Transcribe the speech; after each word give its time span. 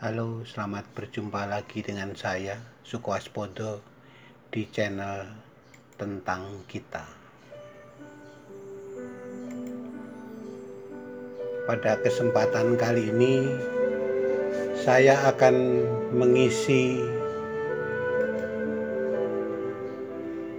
Halo, 0.00 0.40
selamat 0.48 0.96
berjumpa 0.96 1.44
lagi 1.44 1.84
dengan 1.84 2.16
saya, 2.16 2.56
Sukwaspodo, 2.80 3.84
di 4.48 4.64
channel 4.72 5.28
tentang 6.00 6.64
kita. 6.64 7.04
Pada 11.68 12.00
kesempatan 12.00 12.80
kali 12.80 13.12
ini, 13.12 13.44
saya 14.72 15.20
akan 15.36 15.84
mengisi 16.16 17.04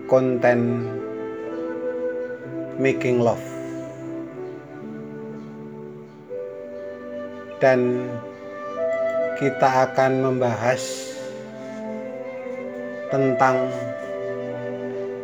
konten 0.06 0.86
making 2.78 3.18
love 3.18 3.42
dan 7.58 8.06
kita 9.42 9.90
akan 9.90 10.22
membahas 10.22 11.18
tentang 13.10 13.74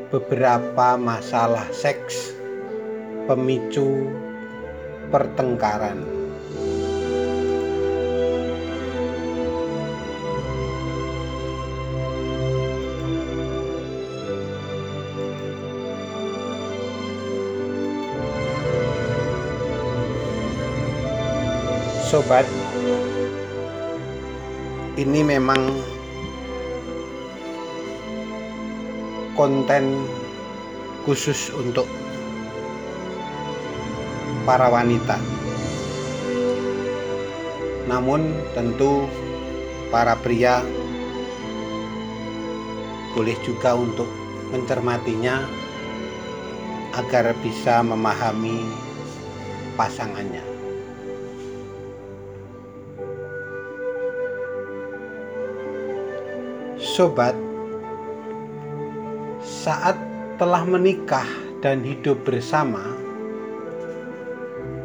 beberapa 0.09 0.97
masalah 0.97 1.69
seks 1.69 2.33
pemicu 3.29 4.09
pertengkaran. 5.13 6.01
Sobat, 22.09 22.49
ini 24.97 25.21
memang 25.21 25.61
konten 29.37 29.93
khusus 31.05 31.53
untuk 31.53 31.85
para 34.41 34.73
wanita. 34.73 35.21
Namun 37.85 38.33
tentu 38.57 39.05
para 39.93 40.17
pria 40.17 40.65
boleh 43.13 43.37
juga 43.45 43.77
untuk 43.77 44.09
mencermatinya 44.49 45.45
agar 46.97 47.37
bisa 47.45 47.85
memahami 47.85 48.65
pasangannya. 49.77 50.56
Sobat, 56.87 57.35
saat 59.43 59.99
telah 60.39 60.63
menikah 60.63 61.27
dan 61.59 61.83
hidup 61.83 62.23
bersama, 62.23 62.79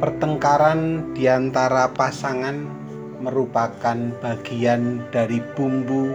pertengkaran 0.03 1.14
di 1.14 1.31
antara 1.31 1.86
pasangan 1.94 2.67
merupakan 3.22 3.94
bagian 4.19 5.06
dari 5.14 5.39
bumbu 5.55 6.11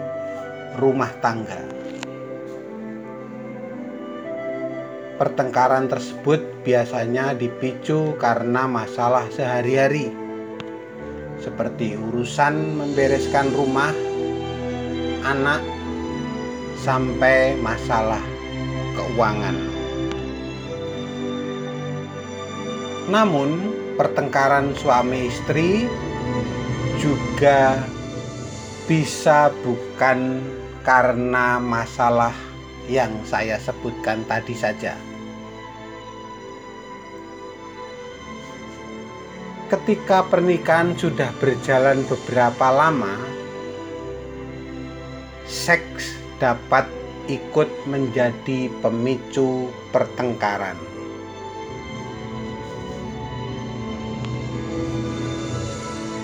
rumah 0.76 1.08
tangga. 1.24 1.64
Pertengkaran 5.16 5.88
tersebut 5.88 6.68
biasanya 6.68 7.32
dipicu 7.32 8.12
karena 8.20 8.68
masalah 8.68 9.24
sehari-hari, 9.32 10.12
seperti 11.40 11.96
urusan 11.96 12.76
membereskan 12.76 13.56
rumah, 13.56 13.96
anak, 15.24 15.77
sampai 16.88 17.60
masalah 17.60 18.24
keuangan. 18.96 19.60
Namun, 23.11 23.76
pertengkaran 24.00 24.72
suami 24.72 25.28
istri 25.28 25.92
juga 27.04 27.76
bisa 28.88 29.52
bukan 29.67 30.39
karena 30.88 31.60
masalah 31.60 32.32
yang 32.88 33.11
saya 33.28 33.60
sebutkan 33.60 34.23
tadi 34.23 34.56
saja. 34.56 34.95
Ketika 39.67 40.23
pernikahan 40.32 40.95
sudah 40.95 41.28
berjalan 41.44 42.00
beberapa 42.08 42.72
lama, 42.72 43.20
seks 45.44 46.17
dapat 46.37 46.86
ikut 47.27 47.67
menjadi 47.89 48.71
pemicu 48.80 49.73
pertengkaran. 49.92 50.77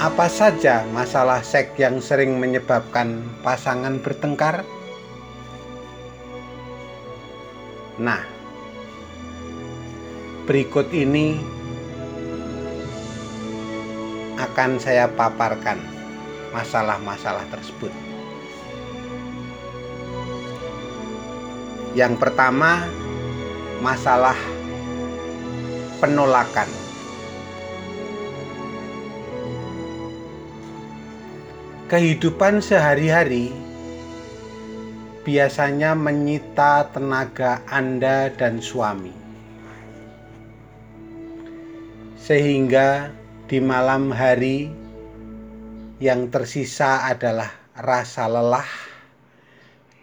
Apa 0.03 0.28
saja 0.28 0.84
masalah 0.91 1.40
seks 1.40 1.79
yang 1.79 2.03
sering 2.03 2.35
menyebabkan 2.35 3.24
pasangan 3.40 4.03
bertengkar? 4.03 4.68
Nah, 7.95 8.19
berikut 10.44 10.91
ini 10.91 11.40
akan 14.35 14.75
saya 14.75 15.07
paparkan 15.07 15.80
masalah-masalah 16.51 17.47
tersebut. 17.47 18.12
Yang 21.94 22.18
pertama, 22.18 22.90
masalah 23.86 24.38
penolakan. 26.02 26.66
Kehidupan 31.86 32.66
sehari-hari 32.66 33.54
biasanya 35.22 35.94
menyita 35.94 36.90
tenaga 36.90 37.62
Anda 37.70 38.34
dan 38.34 38.58
suami, 38.58 39.14
sehingga 42.18 43.14
di 43.46 43.62
malam 43.62 44.10
hari 44.10 44.74
yang 46.02 46.34
tersisa 46.34 47.06
adalah 47.06 47.54
rasa 47.78 48.25
lelah 48.25 48.93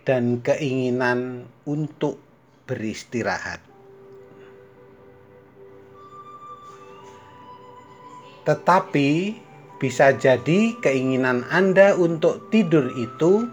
dan 0.04 0.40
keinginan 0.40 1.48
untuk 1.68 2.18
beristirahat. 2.64 3.60
Tetapi 8.44 9.10
bisa 9.80 10.12
jadi 10.16 10.76
keinginan 10.80 11.44
Anda 11.48 11.96
untuk 11.96 12.48
tidur 12.52 12.88
itu 12.96 13.48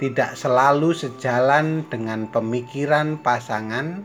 tidak 0.00 0.32
selalu 0.34 0.96
sejalan 0.96 1.84
dengan 1.92 2.24
pemikiran 2.32 3.20
pasangan 3.20 4.00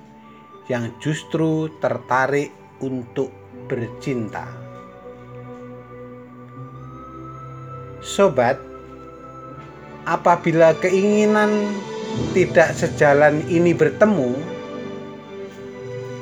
yang 0.68 0.92
justru 1.00 1.72
tertarik 1.80 2.52
untuk 2.84 3.32
bercinta. 3.72 4.46
Sobat, 8.04 8.75
apabila 10.06 10.78
keinginan 10.78 11.74
tidak 12.38 12.78
sejalan 12.78 13.42
ini 13.50 13.74
bertemu, 13.74 14.38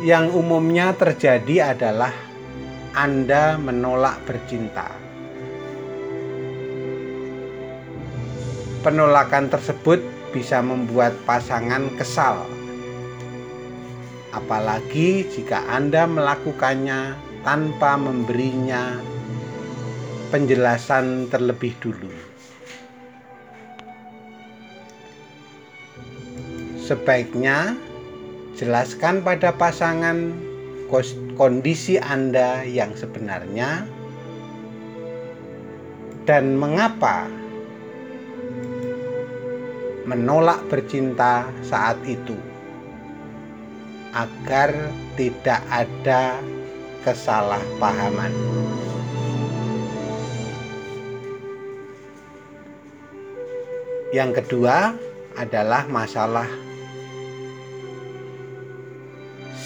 yang 0.04 0.32
umumnya 0.32 0.96
terjadi 0.96 1.76
adalah 1.76 2.12
Anda 2.96 3.60
menolak 3.60 4.20
bercinta. 4.28 4.92
Penolakan 8.84 9.48
tersebut 9.48 10.04
bisa 10.36 10.60
membuat 10.60 11.16
pasangan 11.24 11.88
kesal, 11.96 12.44
apalagi 14.36 15.24
jika 15.32 15.64
Anda 15.72 16.04
melakukannya 16.04 17.16
tanpa 17.48 17.96
memberinya 17.96 19.00
penjelasan 20.36 21.32
terlebih 21.32 21.72
dulu. 21.80 22.33
Sebaiknya 26.94 27.74
jelaskan 28.54 29.26
pada 29.26 29.50
pasangan 29.50 30.30
kondisi 31.34 31.98
Anda 31.98 32.62
yang 32.70 32.94
sebenarnya 32.94 33.90
dan 36.30 36.54
mengapa 36.54 37.26
menolak 40.06 40.62
bercinta 40.70 41.50
saat 41.66 41.98
itu 42.06 42.38
agar 44.14 44.70
tidak 45.18 45.66
ada 45.74 46.38
kesalahpahaman. 47.02 48.30
Yang 54.14 54.46
kedua 54.46 54.94
adalah 55.42 55.90
masalah 55.90 56.46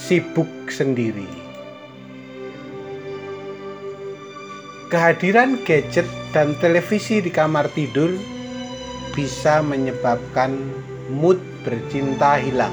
sibuk 0.07 0.47
sendiri. 0.71 1.27
Kehadiran 4.87 5.59
gadget 5.67 6.07
dan 6.31 6.55
televisi 6.63 7.19
di 7.19 7.27
kamar 7.27 7.67
tidur 7.75 8.15
bisa 9.11 9.59
menyebabkan 9.59 10.55
mood 11.11 11.35
bercinta 11.67 12.39
hilang. 12.39 12.71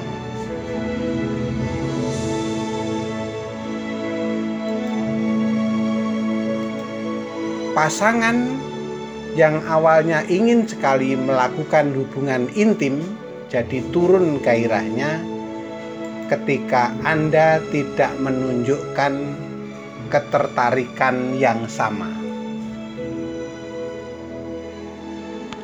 Pasangan 7.75 8.47
yang 9.35 9.59
awalnya 9.67 10.23
ingin 10.31 10.63
sekali 10.63 11.19
melakukan 11.19 11.91
hubungan 11.91 12.47
intim 12.55 13.03
jadi 13.51 13.83
turun 13.91 14.39
gairahnya 14.39 15.34
ketika 16.25 16.89
Anda 17.05 17.61
tidak 17.69 18.13
menunjukkan 18.17 19.13
ketertarikan 20.09 21.37
yang 21.37 21.69
sama. 21.69 22.09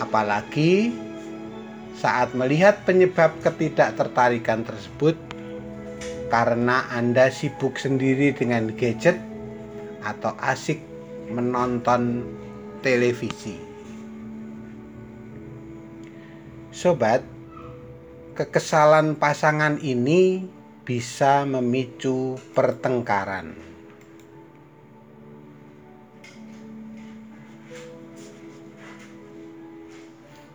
Apalagi 0.02 0.94
saat 1.98 2.34
melihat 2.34 2.82
penyebab 2.86 3.38
ketidaktertarikan 3.46 4.66
tersebut 4.66 5.14
karena 6.34 6.90
Anda 6.90 7.30
sibuk 7.30 7.78
sendiri 7.78 8.34
dengan 8.34 8.74
gadget 8.74 9.20
atau 10.02 10.34
asik 10.42 10.82
menonton 11.30 12.26
televisi. 12.82 13.62
Sobat, 16.74 17.22
kekesalan 18.42 19.22
pasangan 19.22 19.78
ini 19.86 20.50
bisa 20.82 21.46
memicu 21.46 22.42
pertengkaran. 22.58 23.54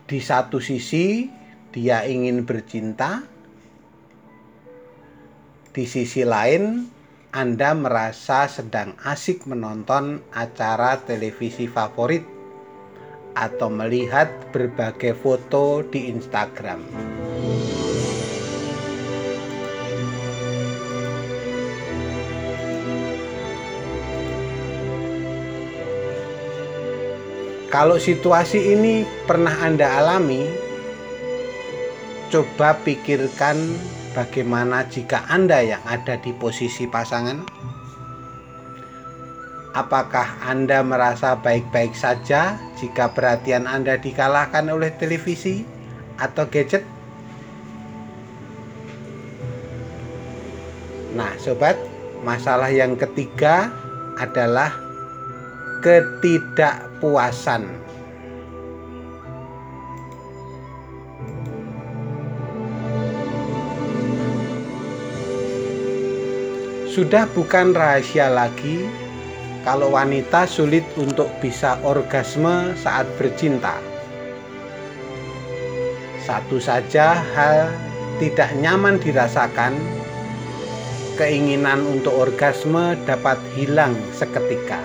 Di 0.03 0.19
satu 0.19 0.59
sisi, 0.59 1.31
dia 1.71 2.03
ingin 2.11 2.43
bercinta, 2.43 3.23
di 5.71 5.87
sisi 5.87 6.27
lain, 6.27 6.91
anda 7.31 7.71
merasa 7.71 8.51
sedang 8.51 8.99
asik 9.07 9.47
menonton 9.47 10.27
acara 10.35 10.99
televisi 11.07 11.71
favorit 11.71 12.36
atau 13.37 13.69
melihat 13.69 14.33
berbagai 14.51 15.13
foto 15.21 15.85
di 15.85 16.09
Instagram. 16.09 16.81
Kalau 27.69 28.01
situasi 28.01 28.73
ini 28.73 29.05
pernah 29.29 29.53
Anda 29.61 30.01
alami, 30.01 30.49
coba 32.33 32.73
pikirkan 32.81 33.77
Bagaimana 34.17 34.89
jika 34.89 35.29
Anda 35.29 35.61
yang 35.61 35.85
ada 35.85 36.17
di 36.17 36.33
posisi 36.33 36.89
pasangan? 36.89 37.45
Apakah 39.77 40.41
Anda 40.41 40.81
merasa 40.81 41.37
baik-baik 41.37 41.93
saja 41.93 42.57
jika 42.77 43.09
perhatian 43.17 43.65
Anda 43.65 43.97
dikalahkan 43.97 44.69
oleh 44.69 44.93
televisi 45.01 45.65
atau 46.21 46.45
gadget? 46.49 46.85
Nah, 51.17 51.33
sobat, 51.41 51.81
masalah 52.21 52.69
yang 52.69 52.93
ketiga 53.01 53.73
adalah 54.21 54.69
ketidakpuasan. 55.81 57.65
Sudah 66.93 67.29
bukan 67.37 67.77
rahasia 67.77 68.33
lagi 68.33 68.89
kalau 69.67 69.91
wanita 69.91 70.47
sulit 70.47 70.87
untuk 70.95 71.27
bisa 71.43 71.75
orgasme 71.83 72.71
saat 72.79 73.03
bercinta. 73.19 73.75
Satu 76.23 76.63
saja 76.63 77.19
hal 77.35 77.75
tidak 78.23 78.55
nyaman 78.63 79.03
dirasakan, 79.03 79.75
keinginan 81.19 81.83
untuk 81.83 82.15
orgasme 82.15 82.95
dapat 83.11 83.43
hilang 83.59 83.99
seketika. 84.15 84.79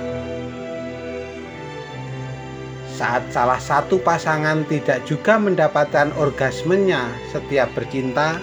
Saat 2.98 3.30
salah 3.30 3.62
satu 3.62 4.01
pasangan 4.01 4.66
tidak 4.66 5.06
juga 5.06 5.38
mendapatkan 5.38 6.10
orgasmenya 6.18 7.06
setiap 7.30 7.69
bercinta, 7.77 8.38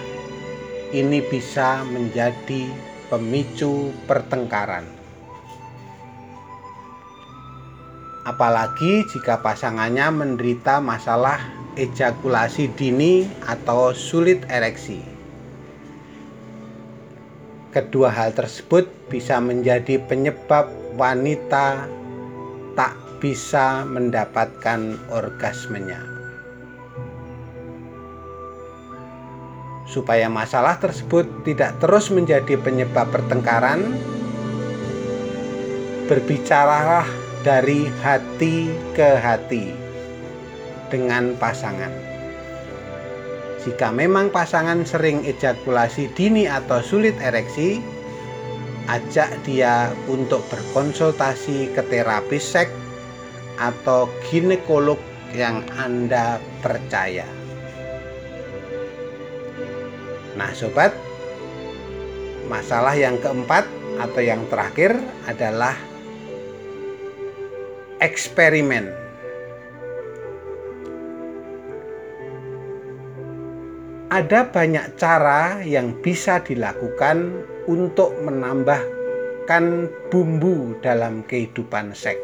ini 0.95 1.19
bisa 1.19 1.83
menjadi 1.87 2.67
pemicu 3.07 3.91
pertengkaran. 4.07 4.98
Apalagi 8.29 9.09
jika 9.09 9.41
pasangannya 9.41 10.13
menderita 10.13 10.77
masalah 10.77 11.41
ejakulasi 11.73 12.69
dini 12.77 13.25
atau 13.49 13.89
sulit 13.89 14.45
ereksi. 14.53 15.01
Kedua 17.73 18.13
hal 18.13 18.37
tersebut 18.37 18.85
bisa 19.09 19.41
menjadi 19.41 19.97
penyebab 20.05 20.69
wanita 20.93 21.89
tak 22.77 22.93
bisa 23.17 23.81
mendapatkan 23.89 24.93
orgasmenya. 25.09 26.19
supaya 29.89 30.29
masalah 30.29 30.77
tersebut 30.77 31.25
tidak 31.41 31.73
terus 31.81 32.13
menjadi 32.13 32.61
penyebab 32.61 33.09
pertengkaran 33.09 33.97
berbicaralah 36.05 37.09
dari 37.45 37.87
hati 38.03 38.67
ke 38.95 39.09
hati 39.19 39.71
dengan 40.91 41.37
pasangan 41.39 41.91
jika 43.59 43.91
memang 43.91 44.31
pasangan 44.31 44.87
sering 44.87 45.27
ejakulasi 45.27 46.07
dini 46.15 46.47
atau 46.47 46.79
sulit 46.79 47.15
ereksi 47.19 47.83
ajak 48.89 49.29
dia 49.45 49.93
untuk 50.09 50.41
berkonsultasi 50.49 51.75
ke 51.77 51.81
terapis 51.91 52.41
seks 52.41 52.73
atau 53.59 54.07
ginekolog 54.31 54.97
yang 55.35 55.61
Anda 55.77 56.41
percaya. 56.65 57.27
Nah, 60.33 60.49
sobat, 60.55 60.95
masalah 62.47 62.95
yang 62.95 63.19
keempat 63.19 63.67
atau 63.99 64.21
yang 64.23 64.41
terakhir 64.47 64.95
adalah 65.27 65.75
eksperimen. 67.99 68.91
Ada 74.09 74.49
banyak 74.49 74.97
cara 74.97 75.61
yang 75.61 75.93
bisa 76.01 76.41
dilakukan 76.41 77.45
untuk 77.69 78.09
menambahkan 78.25 79.85
bumbu 80.09 80.73
dalam 80.81 81.21
kehidupan 81.29 81.93
seks. 81.93 82.17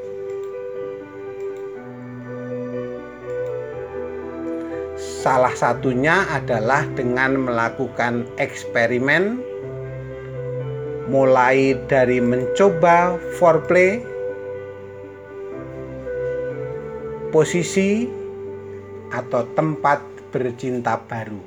Salah 4.97 5.53
satunya 5.53 6.25
adalah 6.33 6.89
dengan 6.97 7.45
melakukan 7.45 8.25
eksperimen 8.41 9.41
mulai 11.05 11.77
dari 11.85 12.17
mencoba 12.17 13.21
foreplay, 13.37 14.01
posisi 17.35 18.07
atau 19.11 19.43
tempat 19.59 19.99
bercinta 20.31 20.95
baru. 21.03 21.43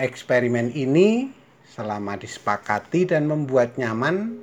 Eksperimen 0.00 0.72
ini 0.72 1.28
selama 1.68 2.16
disepakati 2.16 3.04
dan 3.04 3.28
membuat 3.28 3.76
nyaman 3.76 4.40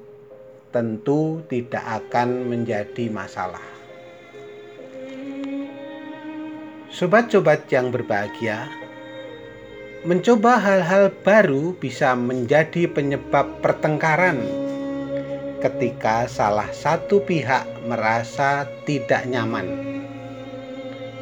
tentu 0.69 1.41
tidak 1.49 1.81
akan 1.81 2.53
menjadi 2.53 3.09
masalah. 3.09 3.65
Sobat-sobat 6.93 7.65
yang 7.73 7.89
berbahagia, 7.89 8.69
mencoba 10.05 10.61
hal-hal 10.61 11.09
baru 11.25 11.73
bisa 11.81 12.13
menjadi 12.13 12.85
penyebab 12.85 13.57
pertengkaran 13.65 14.60
ketika 15.61 16.25
salah 16.25 16.67
satu 16.73 17.21
pihak 17.21 17.63
merasa 17.85 18.65
tidak 18.89 19.29
nyaman. 19.29 19.69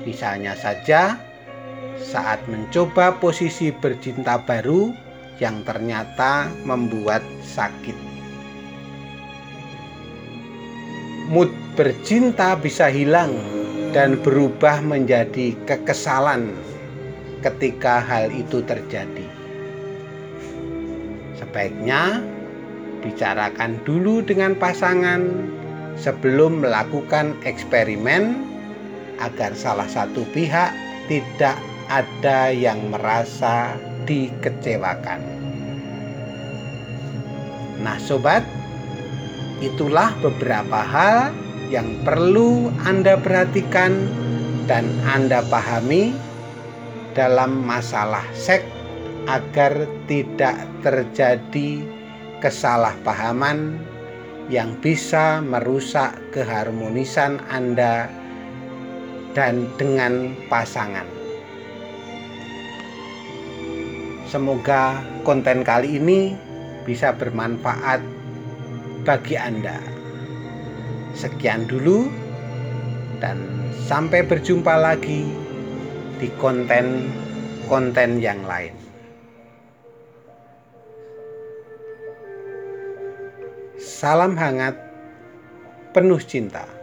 Misalnya 0.08 0.55
saja, 0.55 1.19
saat 2.00 2.39
mencoba 2.48 3.19
posisi 3.19 3.69
bercinta 3.75 4.39
baru 4.39 4.96
yang 5.43 5.62
ternyata 5.67 6.48
membuat 6.63 7.22
sakit. 7.43 7.96
Mood 11.29 11.51
bercinta 11.77 12.58
bisa 12.58 12.89
hilang 12.89 13.36
dan 13.93 14.17
berubah 14.17 14.81
menjadi 14.81 15.53
kekesalan 15.69 16.50
ketika 17.46 18.01
hal 18.01 18.34
itu 18.34 18.65
terjadi. 18.65 19.27
Sebaiknya 21.38 22.19
bicarakan 23.01 23.79
dulu 23.88 24.22
dengan 24.24 24.56
pasangan 24.56 25.27
sebelum 26.00 26.63
melakukan 26.63 27.36
eksperimen 27.44 28.48
agar 29.20 29.51
salah 29.51 29.88
satu 29.88 30.24
pihak 30.32 30.72
tidak 31.12 31.60
ada 31.91 32.53
yang 32.53 32.94
merasa 32.94 33.75
dikecewakan. 34.08 35.20
Nah, 37.79 37.98
sobat, 38.00 38.44
itulah 39.63 40.12
beberapa 40.20 40.79
hal 40.84 41.32
yang 41.72 41.88
perlu 42.03 42.72
Anda 42.84 43.15
perhatikan 43.20 43.96
dan 44.68 44.86
Anda 45.08 45.44
pahami 45.48 46.12
dalam 47.18 47.63
masalah 47.65 48.24
seks 48.36 48.68
agar 49.27 49.86
tidak 50.10 50.56
terjadi 50.82 51.99
kesalahpahaman 52.39 53.79
yang 54.50 54.74
bisa 54.81 55.39
merusak 55.46 56.17
keharmonisan 56.34 57.38
Anda 57.53 58.10
dan 59.38 59.69
dengan 59.77 60.34
pasangan. 60.50 61.05
Semoga 64.25 65.01
konten 65.25 65.62
kali 65.62 66.01
ini 66.01 66.34
bisa 66.86 67.13
bermanfaat 67.13 68.01
bagi 69.05 69.38
Anda. 69.38 69.77
Sekian 71.13 71.65
dulu, 71.65 72.10
dan 73.19 73.38
sampai 73.86 74.24
berjumpa 74.24 74.79
lagi 74.79 75.27
di 76.17 76.27
konten-konten 76.39 78.22
yang 78.24 78.41
lain. 78.48 78.88
Salam 84.00 84.39
hangat, 84.39 84.79
penuh 85.91 86.24
cinta. 86.24 86.79